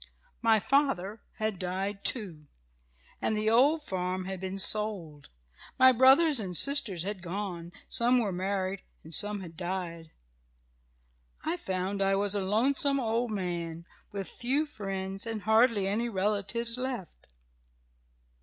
[0.41, 2.47] "My father had died too,
[3.21, 5.29] and the old farm had been sold.
[5.77, 10.09] My brother and sisters had gone some were married and some had died.
[11.45, 16.79] I found I was a lonesome old man, with few friends, and hardly any relatives,
[16.79, 17.27] left.